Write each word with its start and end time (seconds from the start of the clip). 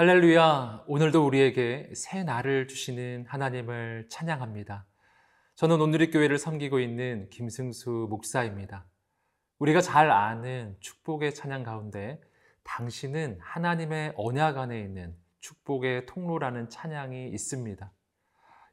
할렐루야! 0.00 0.84
오늘도 0.86 1.26
우리에게 1.26 1.90
새 1.94 2.24
날을 2.24 2.68
주시는 2.68 3.26
하나님을 3.28 4.06
찬양합니다. 4.08 4.86
저는 5.56 5.78
오늘의 5.78 6.10
교회를 6.10 6.38
섬기고 6.38 6.80
있는 6.80 7.28
김승수 7.28 8.06
목사입니다. 8.08 8.86
우리가 9.58 9.82
잘 9.82 10.10
아는 10.10 10.74
축복의 10.80 11.34
찬양 11.34 11.64
가운데 11.64 12.18
당신은 12.62 13.40
하나님의 13.42 14.14
언약 14.16 14.56
안에 14.56 14.80
있는 14.80 15.14
축복의 15.40 16.06
통로라는 16.06 16.70
찬양이 16.70 17.28
있습니다. 17.28 17.92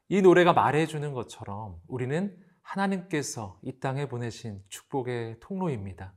이 0.08 0.22
노래가 0.22 0.54
말해주는 0.54 1.12
것처럼 1.12 1.76
우리는 1.88 2.34
하나님께서 2.62 3.60
이 3.62 3.78
땅에 3.80 4.08
보내신 4.08 4.62
축복의 4.70 5.40
통로입니다. 5.40 6.14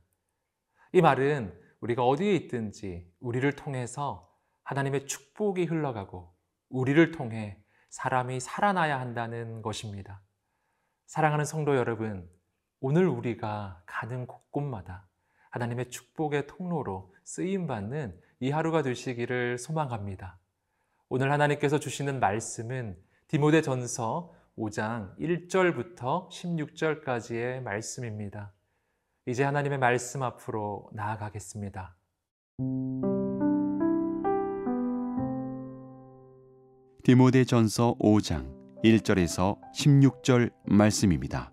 이 0.94 1.02
말은 1.02 1.52
우리가 1.80 2.02
어디에 2.02 2.34
있든지 2.34 3.12
우리를 3.20 3.52
통해서 3.56 4.31
하나님의 4.64 5.06
축복이 5.06 5.64
흘러가고 5.64 6.32
우리를 6.68 7.12
통해 7.12 7.58
사람이 7.90 8.40
살아나야 8.40 8.98
한다는 8.98 9.62
것입니다. 9.62 10.22
사랑하는 11.06 11.44
성도 11.44 11.76
여러분, 11.76 12.28
오늘 12.80 13.06
우리가 13.06 13.82
가는 13.86 14.26
곳곳마다 14.26 15.08
하나님의 15.50 15.90
축복의 15.90 16.46
통로로 16.46 17.14
쓰임받는 17.24 18.18
이 18.40 18.50
하루가 18.50 18.82
되시기를 18.82 19.58
소망합니다. 19.58 20.38
오늘 21.08 21.30
하나님께서 21.30 21.78
주시는 21.78 22.18
말씀은 22.18 22.96
디모데 23.28 23.60
전서 23.62 24.34
5장 24.56 25.16
1절부터 25.18 26.28
16절까지의 26.30 27.60
말씀입니다. 27.60 28.52
이제 29.26 29.44
하나님의 29.44 29.78
말씀 29.78 30.22
앞으로 30.22 30.90
나아가겠습니다. 30.92 31.94
디모데 37.04 37.44
전서 37.44 37.96
5장 37.98 38.48
1절에서 38.84 39.58
16절 39.74 40.52
말씀입니다. 40.64 41.52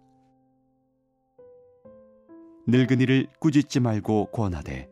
늙은이를 2.67 3.25
꾸짖지 3.39 3.79
말고 3.79 4.27
권하되 4.27 4.87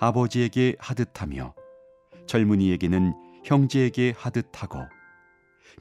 아버지에게 0.00 0.74
하듯하며 0.80 1.54
젊은이에게는 2.26 3.14
형제에게 3.44 4.14
하듯하고 4.16 4.80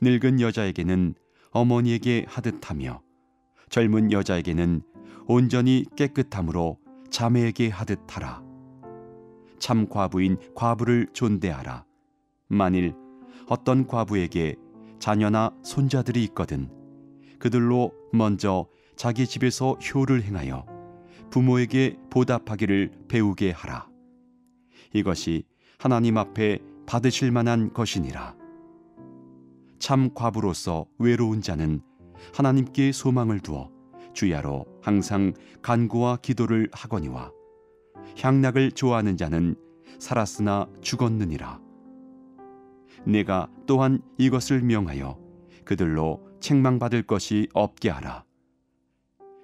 늙은 0.01 0.41
여자에게는 0.41 1.15
어머니에게 1.49 2.25
하듯하며 2.27 3.01
젊은 3.69 4.11
여자에게는 4.11 4.83
온전히 5.25 5.85
깨끗함으로 5.95 6.77
자매에게 7.09 7.69
하듯하라. 7.69 8.43
참 9.57 9.89
과부인 9.89 10.37
과부를 10.53 11.07
존대하라. 11.13 11.85
만일 12.47 12.93
어떤 13.47 13.87
과부에게 13.87 14.55
자녀나 14.99 15.51
손자들이 15.63 16.23
있거든 16.25 16.69
그들로 17.39 17.91
먼저 18.11 18.67
자기 18.95 19.27
집에서 19.27 19.73
효를 19.73 20.23
행하여 20.23 20.65
부모에게 21.29 21.97
보답하기를 22.09 22.91
배우게 23.07 23.51
하라. 23.51 23.89
이것이 24.93 25.43
하나님 25.79 26.17
앞에 26.17 26.59
받으실 26.85 27.31
만한 27.31 27.73
것이니라. 27.73 28.35
참 29.79 30.13
과부로서 30.13 30.85
외로운 30.99 31.41
자는 31.41 31.81
하나님께 32.35 32.91
소망을 32.91 33.39
두어 33.39 33.71
주야로 34.13 34.65
항상 34.81 35.33
간구와 35.61 36.17
기도를 36.17 36.69
하거니와 36.71 37.31
향락을 38.19 38.71
좋아하는 38.71 39.17
자는 39.17 39.55
살았으나 39.99 40.67
죽었느니라. 40.81 41.62
내가 43.05 43.49
또한 43.65 44.01
이것을 44.17 44.61
명하여 44.61 45.17
그들로 45.65 46.21
책망받을 46.39 47.03
것이 47.03 47.47
없게 47.53 47.89
하라. 47.89 48.25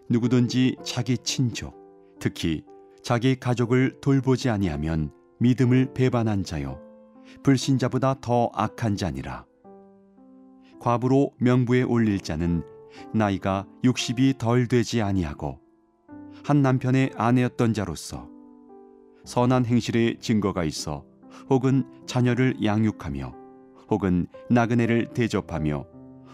누구든지 0.10 0.78
자기 0.84 1.18
친족, 1.18 1.76
특히 2.20 2.64
자기 3.04 3.36
가족을 3.36 4.00
돌보지 4.02 4.50
아니하면 4.50 5.12
믿음을 5.40 5.94
배반한 5.94 6.44
자요 6.44 6.82
불신자보다 7.44 8.16
더 8.22 8.50
악한 8.54 8.98
자니라. 8.98 9.46
과부로 10.80 11.32
명부에 11.38 11.84
올릴 11.84 12.20
자는 12.20 12.64
나이가 13.14 13.66
60이 13.84 14.38
덜 14.38 14.68
되지 14.68 15.02
아니하고 15.02 15.60
한 16.44 16.62
남편의 16.62 17.12
아내였던 17.16 17.74
자로서 17.74 18.28
선한 19.26 19.66
행실의 19.66 20.18
증거가 20.20 20.64
있어 20.64 21.06
혹은 21.50 21.86
자녀를 22.08 22.64
양육하며 22.64 23.39
혹은 23.90 24.28
나그네를 24.50 25.14
대접하며 25.14 25.86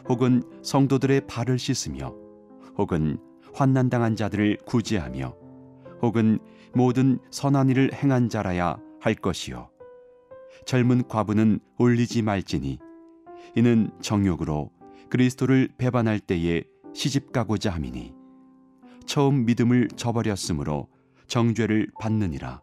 혹은 0.10 0.44
성도들의 0.62 1.28
발을 1.28 1.58
씻으며 1.58 2.14
혹은 2.78 3.18
환난당한 3.54 4.16
자들을 4.16 4.58
구제하며 4.66 5.36
혹은 6.02 6.40
모든 6.74 7.20
선한 7.32 7.70
일을 7.70 7.94
행한 7.94 8.30
자라야 8.30 8.78
할 9.00 9.16
것이요. 9.16 9.70
젊은 10.66 11.08
과부는 11.08 11.60
올리지 11.78 12.22
말지니 12.22 12.80
이는 13.56 13.90
정욕으로 14.02 14.72
그리스도를 15.10 15.70
배반할 15.78 16.20
때에 16.20 16.64
시집 16.94 17.32
가고자 17.32 17.72
함이니 17.72 18.14
처음 19.06 19.46
믿음을 19.46 19.88
저버렸으므로 19.96 20.90
정죄를 21.28 21.88
받느니라. 22.00 22.62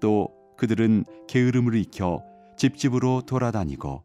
또 0.00 0.28
그들은 0.56 1.04
게으름을 1.28 1.74
익혀 1.76 2.22
집집으로 2.62 3.22
돌아다니고 3.22 4.04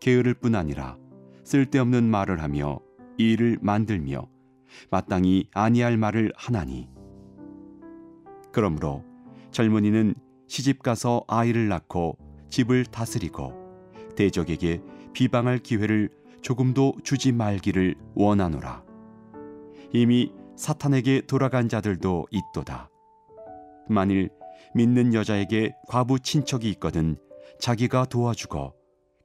게으를 0.00 0.34
뿐 0.34 0.56
아니라 0.56 0.98
쓸데없는 1.44 2.02
말을 2.02 2.42
하며 2.42 2.80
일을 3.18 3.58
만들며 3.62 4.28
마땅히 4.90 5.48
아니할 5.52 5.96
말을 5.96 6.32
하나니. 6.34 6.88
그러므로 8.50 9.04
젊은이는 9.52 10.16
시집 10.48 10.82
가서 10.82 11.22
아이를 11.28 11.68
낳고 11.68 12.18
집을 12.48 12.84
다스리고 12.84 13.52
대적에게 14.16 14.82
비방할 15.12 15.60
기회를 15.60 16.10
조금도 16.42 16.94
주지 17.04 17.30
말기를 17.30 17.94
원하노라. 18.16 18.82
이미 19.92 20.32
사탄에게 20.56 21.26
돌아간 21.28 21.68
자들도 21.68 22.26
있도다. 22.32 22.90
만일 23.88 24.30
믿는 24.74 25.14
여자에게 25.14 25.76
과부 25.86 26.18
친척이 26.18 26.68
있거든 26.70 27.16
자기가 27.58 28.06
도와주고 28.06 28.74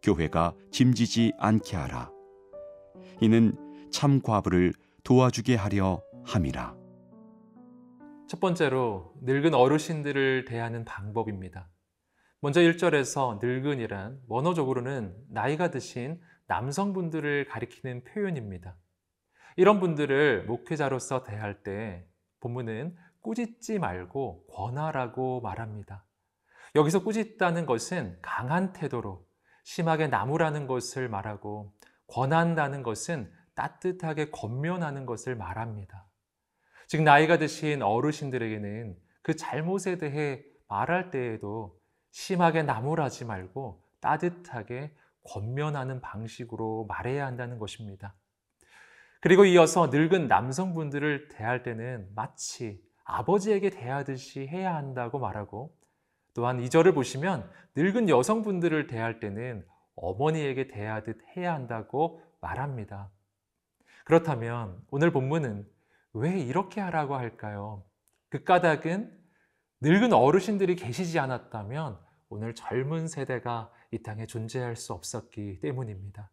교회가 0.01 0.53
짐지지 0.71 1.33
않게 1.37 1.75
하라. 1.75 2.11
이는 3.21 3.53
참 3.91 4.21
과부를 4.21 4.73
도와주게 5.03 5.55
하려 5.55 6.01
함이라. 6.23 6.75
첫 8.27 8.39
번째로 8.39 9.13
늙은 9.21 9.53
어르신들을 9.53 10.45
대하는 10.45 10.85
방법입니다. 10.85 11.69
먼저 12.41 12.61
1절에서 12.61 13.43
늙은이란 13.43 14.21
원어적으로는 14.27 15.15
나이가 15.29 15.71
드신 15.71 16.21
남성분들을 16.47 17.45
가리키는 17.45 18.03
표현입니다. 18.05 18.77
이런 19.57 19.79
분들을 19.79 20.45
목회자로서 20.45 21.23
대할 21.23 21.63
때 21.63 22.05
본문은 22.39 22.95
꾸짖지 23.21 23.79
말고 23.79 24.45
권하라고 24.47 25.41
말합니다. 25.41 26.05
여기서 26.75 27.03
꾸짖다는 27.03 27.65
것은 27.65 28.17
강한 28.21 28.73
태도로 28.73 29.25
심하게 29.63 30.07
나무라는 30.07 30.67
것을 30.67 31.09
말하고 31.09 31.73
권한다는 32.07 32.83
것은 32.83 33.31
따뜻하게 33.55 34.31
권면하는 34.31 35.05
것을 35.05 35.35
말합니다. 35.35 36.07
즉 36.87 37.03
나이가 37.03 37.37
드신 37.37 37.81
어르신들에게는 37.81 38.97
그 39.21 39.35
잘못에 39.35 39.97
대해 39.99 40.43
말할 40.67 41.11
때에도 41.11 41.77
심하게 42.11 42.63
나무라지 42.63 43.25
말고 43.25 43.83
따뜻하게 43.99 44.95
권면하는 45.23 46.01
방식으로 46.01 46.85
말해야 46.87 47.25
한다는 47.25 47.59
것입니다. 47.59 48.15
그리고 49.21 49.45
이어서 49.45 49.87
늙은 49.87 50.27
남성분들을 50.27 51.27
대할 51.27 51.61
때는 51.61 52.09
마치 52.15 52.81
아버지에게 53.03 53.69
대하듯이 53.69 54.47
해야 54.47 54.75
한다고 54.75 55.19
말하고 55.19 55.75
또한 56.39 56.61
이 56.61 56.69
절을 56.69 56.93
보시면 56.93 57.51
늙은 57.75 58.07
여성분들을 58.07 58.87
대할 58.87 59.19
때는 59.19 59.65
어머니에게 59.97 60.69
대하듯 60.69 61.19
해야 61.35 61.53
한다고 61.53 62.21
말합니다. 62.39 63.11
그렇다면 64.05 64.81
오늘 64.89 65.11
본문은 65.11 65.67
왜 66.13 66.39
이렇게 66.39 66.79
하라고 66.79 67.15
할까요? 67.15 67.83
그 68.29 68.45
까닭은 68.45 69.11
늙은 69.81 70.13
어르신들이 70.13 70.77
계시지 70.77 71.19
않았다면 71.19 71.99
오늘 72.29 72.55
젊은 72.55 73.09
세대가 73.09 73.69
이 73.91 74.01
땅에 74.01 74.25
존재할 74.25 74.77
수 74.77 74.93
없었기 74.93 75.59
때문입니다. 75.59 76.31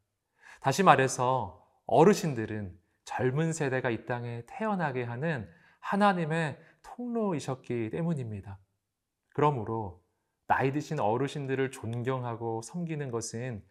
다시 0.61 0.85
말해서 0.85 1.67
어르신들은 1.87 2.79
젊은 3.05 3.53
세대가 3.53 3.91
이 3.91 4.07
땅에 4.07 4.45
태어나게 4.47 5.03
하는 5.03 5.51
하나님의 5.81 6.61
통로이셨기 6.85 7.91
때문입니다. 7.91 8.61
그러므로 9.37 10.03
나이 10.47 10.73
드신 10.73 10.99
어르신들을 10.99 11.71
존경하고 11.71 12.63
섬기는 12.63 13.11
것은 13.11 13.63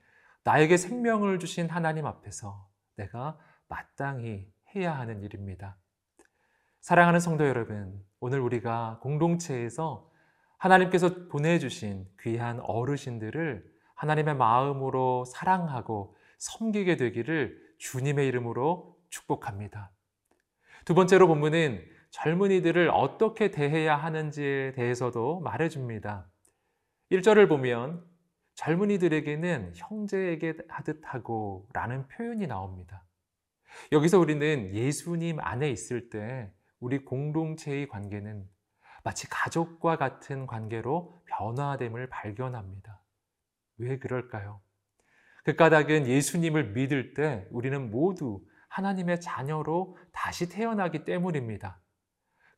나에게 0.43 0.77
생명을 0.77 1.39
주신 1.39 1.71
하나님 1.71 2.05
앞에서 2.05 2.69
내가 2.97 3.39
마땅히 3.67 4.47
해야 4.75 4.95
하는 4.95 5.23
일입니다. 5.23 5.75
사랑하는 6.81 7.19
성도 7.19 7.47
여러분, 7.47 7.99
오늘 8.19 8.41
우리가 8.41 8.99
공동체에서 9.01 10.07
하나님께서 10.59 11.29
보내주신 11.29 12.05
귀한 12.21 12.59
어르신들을 12.59 13.65
하나님의 13.95 14.35
마음으로 14.35 15.25
사랑하고 15.25 16.15
섬기게 16.37 16.95
되기를 16.95 17.59
주님의 17.79 18.27
이름으로 18.27 18.99
축복합니다. 19.09 19.89
두 20.85 20.93
번째로 20.93 21.27
본문은 21.27 21.94
젊은이들을 22.15 22.89
어떻게 22.93 23.51
대해야 23.51 23.97
하는지에 23.97 24.71
대해서도 24.71 25.41
말해줍니다. 25.41 26.25
1절을 27.11 27.49
보면 27.49 28.05
젊은이들에게는 28.53 29.73
형제에게 29.75 30.55
하듯하고 30.69 31.67
라는 31.73 32.07
표현이 32.07 32.47
나옵니다. 32.47 33.03
여기서 33.91 34.17
우리는 34.17 34.73
예수님 34.73 35.39
안에 35.41 35.69
있을 35.69 36.09
때 36.09 36.53
우리 36.79 37.03
공동체의 37.03 37.89
관계는 37.89 38.47
마치 39.03 39.27
가족과 39.29 39.97
같은 39.97 40.47
관계로 40.47 41.21
변화됨을 41.25 42.07
발견합니다. 42.07 43.01
왜 43.77 43.99
그럴까요? 43.99 44.61
그 45.43 45.57
까닭은 45.57 46.07
예수님을 46.07 46.71
믿을 46.71 47.13
때 47.13 47.45
우리는 47.51 47.91
모두 47.91 48.41
하나님의 48.69 49.19
자녀로 49.19 49.97
다시 50.13 50.47
태어나기 50.47 51.03
때문입니다. 51.03 51.81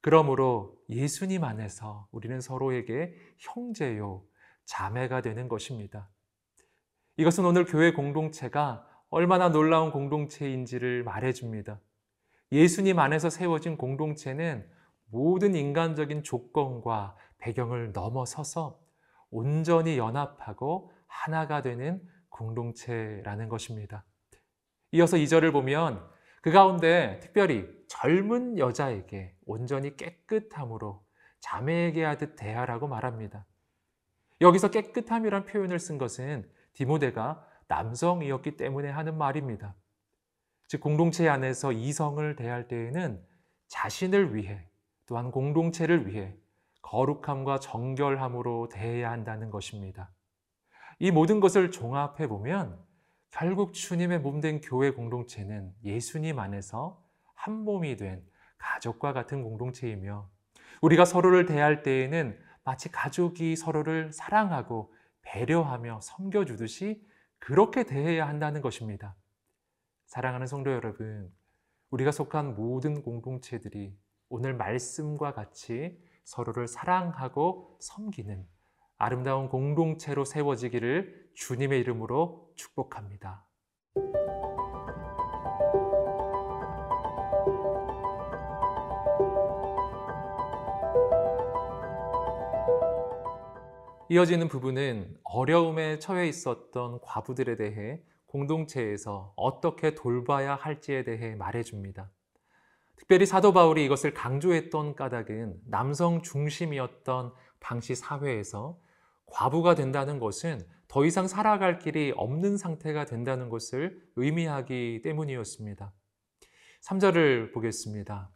그러므로 0.08 0.74
예수님 0.88 1.44
안에서 1.44 2.08
우리는 2.14 2.40
서로에게 2.40 3.14
형제요, 3.40 4.24
자매가 4.64 5.20
되는 5.20 5.50
것입니다. 5.50 6.10
이것은 7.18 7.44
오늘 7.44 7.66
교회 7.66 7.92
공동체가 7.92 8.88
얼마나 9.10 9.50
놀라운 9.50 9.92
공동체인지를 9.92 11.04
말해줍니다. 11.04 11.82
예수님 12.54 13.00
안에서 13.00 13.30
세워진 13.30 13.76
공동체는 13.76 14.66
모든 15.08 15.56
인간적인 15.56 16.24
조건과 16.24 17.18
배경을 17.40 17.92
넘어서서 17.92 18.80
온전히 19.30 19.98
연합하고 19.98 20.90
하나가 21.08 21.62
되는 21.62 22.02
공동체라는 22.30 23.50
것입니다. 23.50 24.06
이어서 24.94 25.18
2절을 25.18 25.52
보면 25.52 26.02
그 26.42 26.50
가운데 26.50 27.20
특별히 27.22 27.77
젊은 27.88 28.58
여자에게 28.58 29.36
온전히 29.46 29.96
깨끗함으로 29.98 31.04
자매에게 31.40 32.04
하듯 32.04 32.36
대하라고 32.36 32.88
말합니다. 32.88 33.46
여기서 34.42 34.70
깨끗함이란 34.70 35.46
표현을 35.46 35.80
쓴 35.80 35.98
것은 35.98 36.50
디모데가 36.74 37.46
남성이었기 37.68 38.58
때문에 38.58 38.90
하는 38.90 39.18
말입니다. 39.18 39.76
즉, 40.68 40.82
공동체 40.82 41.28
안에서 41.28 41.72
이성을 41.72 42.36
대할 42.36 42.68
때에는 42.68 43.26
자신을 43.68 44.36
위해 44.36 44.70
또한 45.06 45.32
공동체를 45.32 46.08
위해 46.08 46.36
거룩함과 46.82 47.60
정결함으로 47.60 48.70
대해야 48.70 49.12
한다는 49.12 49.50
것입니다. 49.50 50.12
이 51.00 51.12
모든 51.12 51.40
것을 51.40 51.72
종합해 51.72 52.28
보면 52.28 52.78
결국 53.32 53.74
주님의 53.74 54.20
몸된 54.20 54.62
교회 54.62 54.92
공동체는 54.92 55.74
예수님 55.84 56.40
안에서 56.40 57.04
한 57.48 57.64
몸이 57.64 57.96
된 57.96 58.24
가족과 58.58 59.14
같은 59.14 59.42
공동체이며 59.42 60.30
우리가 60.82 61.06
서로를 61.06 61.46
대할 61.46 61.82
때에는 61.82 62.38
마치 62.66 62.92
가족이 62.92 63.56
서로를 63.56 64.12
사랑하고 64.12 64.94
배려하며 65.22 66.02
섬겨주듯이 66.02 67.02
그렇게 67.40 67.84
대해야 67.86 68.28
한다는 68.28 68.62
것입니다. 68.62 69.16
사랑하는 70.08 70.46
성도 70.46 70.72
여러분, 70.72 71.34
우리가 71.90 72.12
속한 72.12 72.56
모든 72.56 73.02
공동체들이 73.02 73.98
오늘 74.28 74.54
말씀과 74.54 75.34
같이 75.34 75.98
서로를 76.26 76.68
사랑하고 76.68 77.78
섬기는 77.80 78.46
아름다운 78.98 79.48
공동체로 79.48 80.26
세워지기를 80.26 81.32
주님의 81.34 81.80
이름으로 81.80 82.52
축복합니다. 82.56 83.47
이어지는 94.10 94.48
부분은 94.48 95.18
어려움에 95.24 96.00
처해 96.00 96.30
있었던 96.30 97.02
과부들에 97.02 97.58
대해 97.58 98.02
공동체에서 98.28 99.34
어떻게 99.36 99.96
돌봐야 99.96 100.56
할지에 100.56 101.04
대해 101.04 101.36
말해줍니다. 101.36 102.10
특별히 102.96 103.26
사도 103.26 103.52
바울이 103.52 103.84
이것을 103.84 104.14
강조했던 104.14 104.96
까닭은 104.96 105.60
남성 105.66 106.22
중심이었던 106.22 107.34
당시 107.60 107.96
사회에서 107.96 108.80
과부가 109.26 109.76
된다는 109.76 110.20
것은 110.20 110.66
더 110.88 111.06
이상 111.06 111.28
살아갈 111.28 111.78
길이 111.78 112.14
없는 112.16 112.56
상태가 112.56 113.04
된다는 113.04 113.50
것을 113.50 114.02
의미하기 114.16 115.02
때문이었습니다. 115.04 115.92
3절을 116.82 117.54
보겠습니다. 117.54 118.32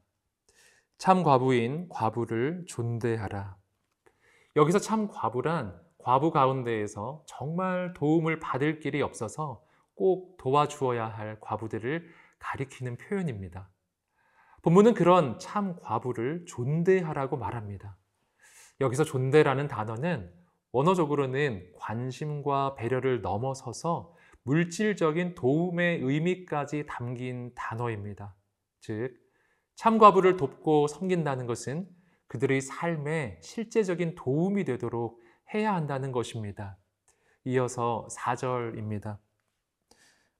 참 0.97 1.23
과부인 1.23 1.87
과부를 1.87 2.65
존대하라. 2.67 3.60
여기서 4.55 4.79
참 4.79 5.07
과부란 5.07 5.79
과부 5.97 6.31
가운데에서 6.31 7.23
정말 7.27 7.93
도움을 7.93 8.39
받을 8.39 8.79
길이 8.79 9.01
없어서 9.01 9.63
꼭 9.95 10.37
도와주어야 10.37 11.07
할 11.07 11.39
과부들을 11.39 12.07
가리키는 12.39 12.97
표현입니다. 12.97 13.69
본문은 14.63 14.93
그런 14.93 15.39
참 15.39 15.75
과부를 15.79 16.45
존대하라고 16.47 17.37
말합니다. 17.37 17.97
여기서 18.79 19.03
존대라는 19.03 19.67
단어는 19.67 20.31
원어적으로는 20.71 21.71
관심과 21.77 22.75
배려를 22.75 23.21
넘어서서 23.21 24.15
물질적인 24.43 25.35
도움의 25.35 25.99
의미까지 26.01 26.85
담긴 26.87 27.53
단어입니다. 27.53 28.35
즉, 28.79 29.13
참과부를 29.75 30.37
돕고 30.37 30.87
섬긴다는 30.87 31.45
것은 31.45 31.87
그들의 32.31 32.61
삶에 32.61 33.39
실제적인 33.41 34.15
도움이 34.15 34.63
되도록 34.63 35.19
해야 35.53 35.75
한다는 35.75 36.13
것입니다. 36.13 36.77
이어서 37.43 38.07
4절입니다. 38.09 39.17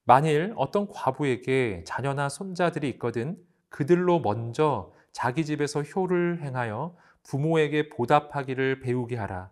만일 0.06 0.54
어떤 0.56 0.88
과부에게 0.88 1.84
자녀나 1.86 2.30
손자들이 2.30 2.88
있거든 2.92 3.36
그들로 3.68 4.22
먼저 4.22 4.94
자기 5.12 5.44
집에서 5.44 5.82
효를 5.82 6.42
행하여 6.42 6.96
부모에게 7.24 7.90
보답하기를 7.90 8.80
배우게 8.80 9.18
하라. 9.18 9.52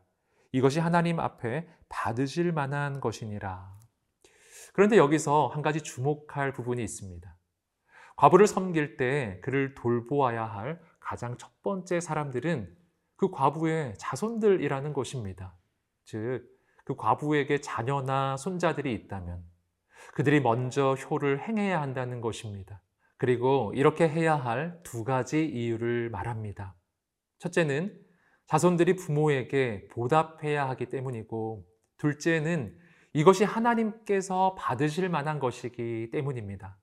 이것이 0.53 0.79
하나님 0.79 1.19
앞에 1.19 1.67
받으실 1.89 2.53
만한 2.53 3.01
것이니라. 3.01 3.69
그런데 4.72 4.96
여기서 4.96 5.48
한 5.48 5.62
가지 5.62 5.81
주목할 5.81 6.53
부분이 6.53 6.81
있습니다. 6.81 7.36
과부를 8.15 8.48
섬길 8.48 8.96
때 8.96 9.41
그를 9.43 9.75
돌보아야 9.75 10.46
할 10.46 10.79
가장 11.09 11.35
첫 11.39 11.63
번째 11.63 11.99
사람들은 11.99 12.71
그 13.15 13.31
과부의 13.31 13.95
자손들이라는 13.97 14.93
것입니다. 14.93 15.57
즉, 16.05 16.47
그 16.85 16.95
과부에게 16.95 17.61
자녀나 17.61 18.37
손자들이 18.37 18.93
있다면 18.93 19.43
그들이 20.13 20.39
먼저 20.39 20.93
효를 20.93 21.47
행해야 21.47 21.81
한다는 21.81 22.21
것입니다. 22.21 22.83
그리고 23.17 23.73
이렇게 23.75 24.07
해야 24.07 24.35
할 24.35 24.83
두 24.83 25.03
가지 25.03 25.43
이유를 25.43 26.11
말합니다. 26.11 26.75
첫째는 27.39 27.99
자손들이 28.45 28.95
부모에게 28.95 29.87
보답해야 29.87 30.69
하기 30.69 30.89
때문이고, 30.89 31.65
둘째는 31.97 32.77
이것이 33.13 33.45
하나님께서 33.45 34.53
받으실 34.59 35.09
만한 35.09 35.39
것이기 35.39 36.11
때문입니다. 36.11 36.77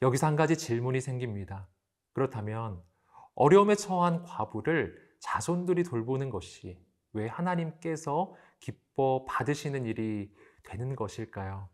여기서 0.00 0.26
한 0.26 0.36
가지 0.36 0.56
질문이 0.56 1.02
생깁니다. 1.02 1.68
그렇다면 2.14 2.82
어려움에 3.36 3.74
처한 3.74 4.24
과부를 4.24 4.96
자손들이 5.20 5.84
돌보는 5.84 6.30
것이 6.30 6.78
왜 7.12 7.28
하나님께서 7.28 8.34
기뻐 8.60 9.24
받으시는 9.26 9.86
일이 9.86 10.34
되는 10.64 10.96
것일까요? 10.96 11.68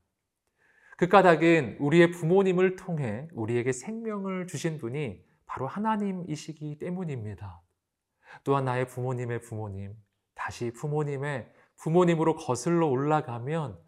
그 0.99 1.09
까닭은 1.09 1.78
우리의 1.81 2.11
부모님을 2.11 2.76
통해 2.76 3.28
우리에게 3.33 3.73
생명을 3.73 4.47
주신 4.47 4.78
분이 4.78 5.25
바로 5.47 5.66
하나님이시기 5.66 6.78
때문입니다. 6.78 7.62
또한 8.45 8.64
나의 8.64 8.87
부모님의 8.87 9.40
부모님, 9.40 9.95
다시 10.35 10.73
부모님의 10.73 11.52
부모님으로 11.76 12.37
거슬러 12.37 12.87
올라가면 12.87 13.78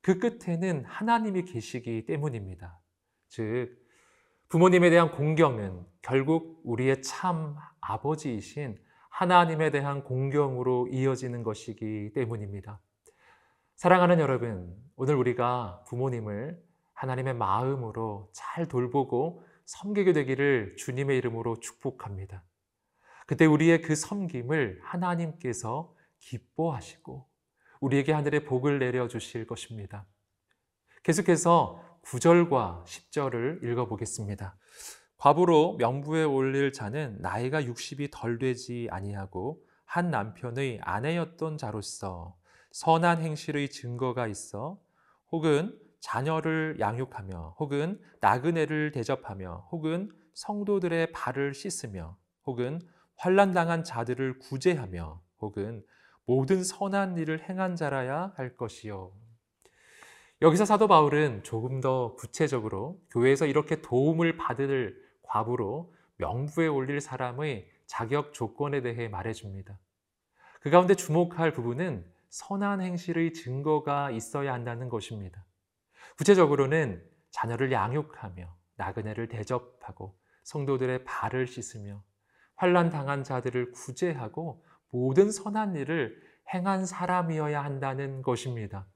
그 0.00 0.18
끝에는 0.18 0.84
하나님이 0.84 1.44
계시기 1.44 2.06
때문입니다. 2.06 2.80
즉, 3.28 3.81
부모님에 4.52 4.90
대한 4.90 5.10
공경은 5.10 5.82
결국 6.02 6.60
우리의 6.64 7.00
참 7.00 7.56
아버지이신 7.80 8.78
하나님에 9.08 9.70
대한 9.70 10.04
공경으로 10.04 10.88
이어지는 10.88 11.42
것이기 11.42 12.12
때문입니다. 12.14 12.78
사랑하는 13.76 14.20
여러분, 14.20 14.76
오늘 14.94 15.14
우리가 15.14 15.84
부모님을 15.88 16.62
하나님의 16.92 17.32
마음으로 17.32 18.28
잘 18.34 18.68
돌보고 18.68 19.42
섬기게 19.64 20.12
되기를 20.12 20.76
주님의 20.76 21.16
이름으로 21.16 21.58
축복합니다. 21.58 22.44
그때 23.26 23.46
우리의 23.46 23.80
그 23.80 23.94
섬김을 23.94 24.80
하나님께서 24.82 25.94
기뻐하시고 26.18 27.26
우리에게 27.80 28.12
하늘의 28.12 28.44
복을 28.44 28.80
내려 28.80 29.08
주실 29.08 29.46
것입니다. 29.46 30.04
계속해서 31.04 31.91
9절과 32.02 32.84
10절을 32.84 33.62
읽어보겠습니다. 33.62 34.56
과부로 35.16 35.76
명부에 35.78 36.24
올릴 36.24 36.72
자는 36.72 37.16
나이가 37.20 37.62
60이 37.62 38.10
덜 38.12 38.38
되지 38.38 38.88
아니하고 38.90 39.62
한 39.84 40.10
남편의 40.10 40.80
아내였던 40.82 41.58
자로서 41.58 42.36
선한 42.72 43.22
행실의 43.22 43.70
증거가 43.70 44.26
있어 44.26 44.80
혹은 45.30 45.78
자녀를 46.00 46.78
양육하며 46.80 47.56
혹은 47.60 48.00
나그네를 48.20 48.90
대접하며 48.90 49.68
혹은 49.70 50.10
성도들의 50.34 51.12
발을 51.12 51.54
씻으며 51.54 52.16
혹은 52.44 52.80
환란 53.16 53.52
당한 53.52 53.84
자들을 53.84 54.40
구제하며 54.40 55.22
혹은 55.38 55.84
모든 56.24 56.64
선한 56.64 57.18
일을 57.18 57.48
행한 57.48 57.76
자라야 57.76 58.32
할 58.36 58.56
것이요. 58.56 59.12
여기서 60.42 60.64
사도 60.64 60.88
바울은 60.88 61.44
조금 61.44 61.80
더 61.80 62.16
구체적으로 62.16 63.00
교회에서 63.10 63.46
이렇게 63.46 63.80
도움을 63.80 64.36
받을 64.36 65.00
과부로 65.22 65.94
명부에 66.16 66.66
올릴 66.66 67.00
사람의 67.00 67.70
자격 67.86 68.34
조건에 68.34 68.80
대해 68.82 69.06
말해줍니다. 69.06 69.78
그 70.60 70.68
가운데 70.68 70.96
주목할 70.96 71.52
부분은 71.52 72.04
선한 72.30 72.80
행실의 72.80 73.34
증거가 73.34 74.10
있어야 74.10 74.52
한다는 74.52 74.88
것입니다. 74.88 75.44
구체적으로는 76.18 77.00
자녀를 77.30 77.70
양육하며 77.70 78.52
나그네를 78.78 79.28
대접하고 79.28 80.18
성도들의 80.42 81.04
발을 81.04 81.46
씻으며 81.46 82.02
환란 82.56 82.90
당한 82.90 83.22
자들을 83.22 83.70
구제하고 83.70 84.64
모든 84.90 85.30
선한 85.30 85.76
일을 85.76 86.20
행한 86.52 86.84
사람이어야 86.84 87.62
한다는 87.62 88.22
것입니다. 88.22 88.88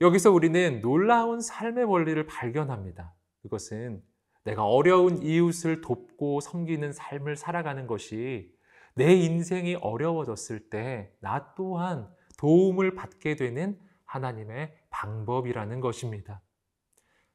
여기서 0.00 0.30
우리는 0.30 0.80
놀라운 0.80 1.40
삶의 1.40 1.84
원리를 1.84 2.26
발견합니다. 2.26 3.14
그것은 3.42 4.02
내가 4.44 4.64
어려운 4.64 5.22
이웃을 5.22 5.82
돕고 5.82 6.40
섬기는 6.40 6.92
삶을 6.92 7.36
살아가는 7.36 7.86
것이 7.86 8.50
내 8.94 9.12
인생이 9.14 9.76
어려워졌을 9.76 10.70
때 10.70 11.12
나 11.20 11.54
또한 11.54 12.08
도움을 12.38 12.94
받게 12.94 13.36
되는 13.36 13.78
하나님의 14.06 14.74
방법이라는 14.88 15.80
것입니다. 15.80 16.40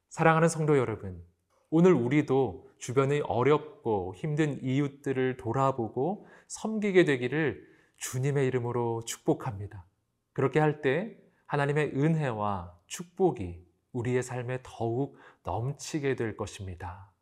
사랑하는 0.08 0.48
성도 0.48 0.76
여러분, 0.76 1.22
오늘 1.70 1.92
우리도 1.92 2.68
주변의 2.78 3.22
어렵고 3.22 4.14
힘든 4.16 4.60
이웃들을 4.62 5.36
돌아보고 5.36 6.26
섬기게 6.48 7.04
되기를 7.04 7.64
주님의 7.96 8.46
이름으로 8.48 9.04
축복합니다. 9.04 9.86
그렇게 10.32 10.58
할 10.58 10.82
때 10.82 11.16
하나님의 11.46 11.92
은혜와 11.94 12.74
축복이 12.86 13.64
우리의 13.92 14.22
삶에 14.22 14.58
더욱 14.62 15.16
넘치게 15.44 16.16
될 16.16 16.36
것입니다. 16.36 17.12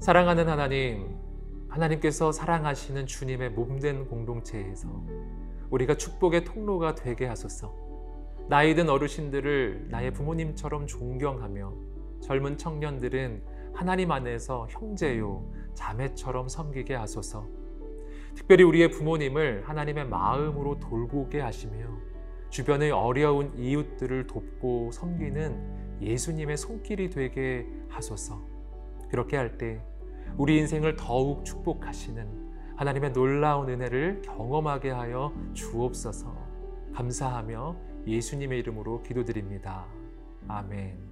사랑하는 0.00 0.48
하나님, 0.48 1.16
하나님께서 1.68 2.32
사랑하시는 2.32 3.06
주님의 3.06 3.50
몸된 3.50 4.08
공동체에서 4.08 4.88
우리가 5.70 5.96
축복의 5.96 6.44
통로가 6.44 6.94
되게 6.94 7.26
하소서. 7.26 7.72
나이 8.48 8.74
든 8.74 8.88
어르신들을 8.88 9.88
나의 9.90 10.12
부모님처럼 10.12 10.86
존경하며 10.86 11.91
젊은 12.32 12.56
청년들은 12.56 13.42
하나님 13.74 14.10
안에서 14.10 14.66
형제요, 14.70 15.44
자매처럼 15.74 16.48
섬기게 16.48 16.94
하소서. 16.94 17.46
특별히 18.34 18.64
우리의 18.64 18.90
부모님을 18.90 19.68
하나님의 19.68 20.08
마음으로 20.08 20.80
돌보게 20.80 21.42
하시며 21.42 21.74
주변의 22.48 22.90
어려운 22.90 23.54
이웃들을 23.54 24.26
돕고 24.26 24.92
섬기는 24.92 26.00
예수님의 26.00 26.56
손길이 26.56 27.10
되게 27.10 27.66
하소서. 27.90 28.40
그렇게 29.10 29.36
할 29.36 29.58
때 29.58 29.82
우리 30.38 30.56
인생을 30.56 30.96
더욱 30.96 31.44
축복하시는 31.44 32.76
하나님의 32.76 33.12
놀라운 33.12 33.68
은혜를 33.68 34.22
경험하게 34.22 34.88
하여 34.88 35.34
주옵소서. 35.52 36.34
감사하며 36.94 37.76
예수님의 38.06 38.58
이름으로 38.60 39.02
기도드립니다. 39.02 39.84
아멘. 40.48 41.11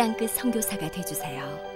땅끝 0.00 0.30
선교사가 0.30 0.90
되주세요. 0.90 1.69